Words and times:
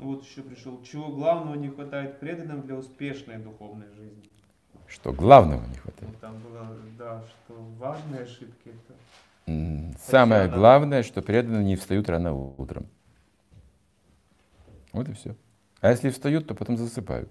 Вот 0.00 0.24
еще 0.24 0.42
пришел. 0.42 0.82
Чего 0.82 1.08
главного 1.10 1.54
не 1.56 1.68
хватает 1.68 2.20
преданным 2.20 2.62
для 2.62 2.76
успешной 2.76 3.36
духовной 3.36 3.86
жизни? 3.94 4.30
Что 4.86 5.12
главного 5.12 5.66
не 5.66 5.74
хватает? 5.76 6.10
Ну, 6.10 6.18
там 6.20 6.38
было, 6.38 6.66
да, 6.98 7.22
что 7.28 7.54
важные 7.78 8.22
ошибки 8.22 8.70
это. 9.46 9.98
Самое 9.98 10.48
главное, 10.48 11.02
что 11.02 11.20
преданные 11.20 11.64
не 11.64 11.76
встают 11.76 12.08
рано 12.08 12.32
утром. 12.34 12.86
Вот 14.92 15.06
и 15.08 15.12
все. 15.12 15.36
А 15.82 15.90
если 15.90 16.08
встают, 16.08 16.46
то 16.46 16.54
потом 16.54 16.78
засыпают. 16.78 17.30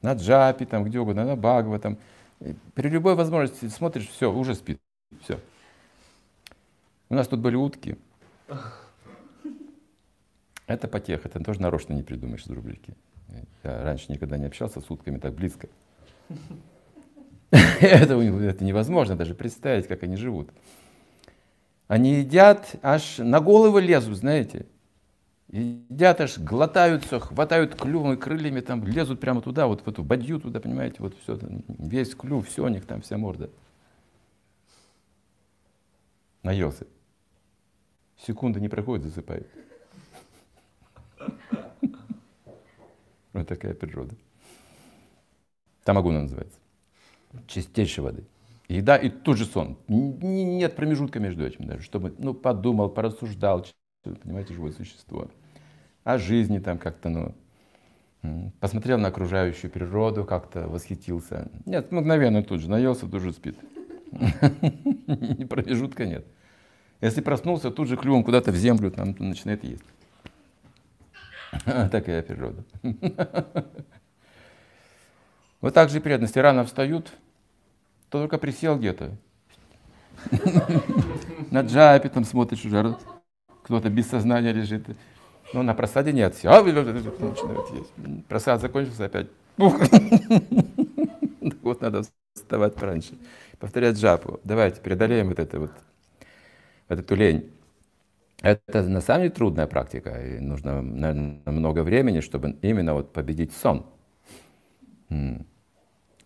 На 0.00 0.14
джапе, 0.14 0.64
там, 0.64 0.84
где 0.84 1.00
угодно, 1.00 1.24
на 1.24 1.36
багва, 1.36 1.78
там. 1.80 1.98
При 2.74 2.88
любой 2.88 3.14
возможности 3.16 3.68
смотришь, 3.68 4.08
все, 4.08 4.32
уже 4.32 4.54
спит. 4.54 4.80
Все. 5.22 5.40
У 7.08 7.14
нас 7.14 7.26
тут 7.26 7.40
были 7.40 7.56
утки. 7.56 7.98
Это 10.72 10.88
потеха, 10.88 11.28
это 11.28 11.38
тоже 11.44 11.60
нарочно 11.60 11.92
не 11.92 12.02
придумаешь 12.02 12.44
из 12.44 12.50
рубрики. 12.50 12.94
Я 13.62 13.84
раньше 13.84 14.06
никогда 14.08 14.38
не 14.38 14.46
общался 14.46 14.80
с 14.80 14.90
утками 14.90 15.18
так 15.18 15.34
близко. 15.34 15.68
Это, 17.50 18.18
это 18.18 18.64
невозможно 18.64 19.14
даже 19.14 19.34
представить, 19.34 19.86
как 19.86 20.02
они 20.04 20.16
живут. 20.16 20.48
Они 21.86 22.14
едят, 22.14 22.76
аж 22.80 23.18
на 23.18 23.40
головы 23.40 23.82
лезут, 23.82 24.16
знаете. 24.16 24.64
Едят, 25.48 26.22
аж 26.22 26.38
глотаются, 26.38 27.20
хватают 27.20 27.74
клювом 27.74 28.14
и 28.14 28.16
крыльями, 28.16 28.60
там 28.60 28.86
лезут 28.86 29.20
прямо 29.20 29.42
туда, 29.42 29.66
вот 29.66 29.82
в 29.82 29.88
эту 29.88 30.02
бадью 30.02 30.40
туда, 30.40 30.60
понимаете, 30.60 30.96
вот 31.00 31.14
все, 31.22 31.38
весь 31.68 32.14
клюв, 32.14 32.48
все 32.48 32.64
у 32.64 32.68
них 32.68 32.86
там, 32.86 33.02
вся 33.02 33.18
морда. 33.18 33.50
Наелся. 36.42 36.86
Секунды 38.16 38.60
не 38.60 38.70
проходит, 38.70 39.04
засыпает. 39.04 39.46
Вот 43.42 43.48
такая 43.48 43.74
природа. 43.74 44.14
Тамагуна 45.82 46.22
называется. 46.22 46.60
Чистейшей 47.48 48.04
воды. 48.04 48.22
Еда 48.68 48.96
и 48.96 49.08
тут 49.08 49.36
же 49.36 49.46
сон. 49.46 49.76
Нет 49.88 50.76
промежутка 50.76 51.18
между 51.18 51.44
этим 51.44 51.66
даже, 51.66 51.82
чтобы, 51.82 52.14
ну, 52.18 52.34
подумал, 52.34 52.88
порассуждал, 52.88 53.66
понимаете, 54.04 54.54
живое 54.54 54.70
существо. 54.70 55.28
О 56.04 56.18
жизни 56.18 56.60
там 56.60 56.78
как-то, 56.78 57.08
ну, 58.22 58.52
посмотрел 58.60 58.98
на 58.98 59.08
окружающую 59.08 59.72
природу, 59.72 60.24
как-то 60.24 60.68
восхитился. 60.68 61.50
Нет, 61.66 61.90
мгновенно 61.90 62.44
тут 62.44 62.60
же 62.60 62.70
наелся, 62.70 63.08
тут 63.08 63.22
же 63.22 63.32
спит. 63.32 63.56
Промежутка 65.48 66.06
нет. 66.06 66.24
Если 67.00 67.22
проснулся, 67.22 67.72
тут 67.72 67.88
же 67.88 67.96
клювом 67.96 68.22
куда-то 68.22 68.52
в 68.52 68.56
землю 68.56 68.92
там 68.92 69.16
начинает 69.18 69.64
есть. 69.64 69.82
Такая 71.90 72.22
природа. 72.22 72.64
Вот 75.60 75.74
так 75.74 75.90
же 75.90 75.98
и 75.98 76.00
преданности 76.00 76.40
рано 76.40 76.64
встают, 76.64 77.06
то 78.08 78.18
только 78.18 78.36
присел 78.36 78.76
где-то. 78.76 79.12
На 81.52 81.60
джапе 81.60 82.08
там 82.08 82.24
смотришь 82.24 82.64
уже, 82.64 82.96
кто-то 83.62 83.88
без 83.88 84.08
сознания 84.08 84.52
лежит. 84.52 84.84
Ну, 85.54 85.62
на 85.62 85.74
просаде 85.74 86.12
нет. 86.12 86.34
Все, 86.34 86.48
а, 86.48 86.62
начинают 86.62 87.70
есть. 87.74 88.26
Просад 88.26 88.60
закончился 88.60 89.04
опять. 89.04 89.28
Так 89.56 89.70
Вот 91.62 91.80
надо 91.80 92.02
вставать 92.34 92.74
пораньше. 92.74 93.16
Повторять 93.60 93.96
джапу. 93.96 94.40
Давайте 94.42 94.80
преодолеем 94.80 95.28
вот 95.28 95.38
это 95.38 95.60
вот 95.60 95.70
эту 96.88 97.14
лень. 97.14 97.52
Это 98.42 98.82
на 98.82 99.00
самом 99.00 99.22
деле 99.22 99.32
трудная 99.32 99.68
практика. 99.68 100.10
И 100.10 100.40
нужно, 100.40 100.82
наверное, 100.82 101.40
много 101.46 101.84
времени, 101.84 102.20
чтобы 102.20 102.58
именно 102.60 102.94
вот 102.94 103.12
победить 103.12 103.52
сон. 103.52 103.86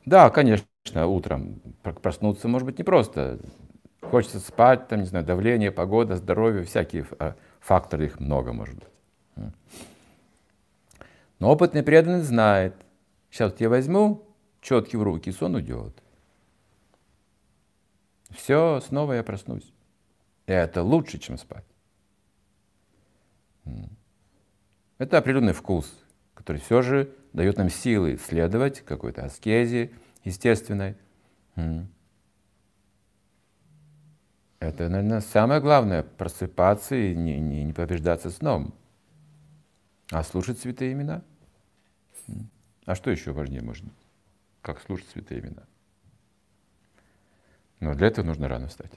Да, 0.06 0.30
конечно, 0.30 0.66
утром 1.06 1.60
пр- 1.82 1.94
проснуться 2.00 2.48
может 2.48 2.64
быть 2.64 2.78
непросто. 2.78 3.38
Хочется 4.00 4.38
спать, 4.38 4.88
там, 4.88 5.00
не 5.00 5.06
знаю, 5.06 5.26
давление, 5.26 5.72
погода, 5.72 6.16
здоровье, 6.16 6.62
всякие 6.64 7.04
а, 7.18 7.34
факторы, 7.60 8.06
их 8.06 8.20
много 8.20 8.52
может 8.52 8.76
быть. 8.76 8.88
Но 11.38 11.50
опытный 11.50 11.82
преданный 11.82 12.22
знает, 12.22 12.74
сейчас 13.30 13.60
я 13.60 13.68
возьму 13.68 14.22
четки 14.60 14.96
в 14.96 15.02
руки, 15.02 15.32
сон 15.32 15.56
уйдет. 15.56 16.02
Все, 18.30 18.80
снова 18.80 19.14
я 19.14 19.22
проснусь. 19.22 19.72
И 20.46 20.52
это 20.52 20.82
лучше, 20.82 21.18
чем 21.18 21.36
спать. 21.36 21.64
Это 24.98 25.18
определенный 25.18 25.52
вкус, 25.52 25.92
который 26.34 26.58
все 26.58 26.82
же 26.82 27.14
дает 27.32 27.58
нам 27.58 27.68
силы 27.68 28.16
следовать 28.16 28.80
какой-то 28.80 29.24
аскезе 29.24 29.92
естественной. 30.24 30.96
Это, 34.58 34.88
наверное, 34.88 35.20
самое 35.20 35.60
главное, 35.60 36.02
просыпаться 36.02 36.96
и 36.96 37.14
не, 37.14 37.38
не, 37.38 37.62
не 37.62 37.72
побеждаться 37.72 38.30
сном, 38.30 38.74
а 40.10 40.22
слушать 40.22 40.58
святые 40.58 40.92
имена. 40.92 41.22
А 42.86 42.94
что 42.94 43.10
еще 43.10 43.32
важнее 43.32 43.62
быть, 43.62 43.92
как 44.62 44.80
слушать 44.80 45.08
святые 45.08 45.40
имена? 45.40 45.62
Но 47.80 47.94
для 47.94 48.06
этого 48.06 48.24
нужно 48.24 48.48
рано 48.48 48.68
встать. 48.68 48.92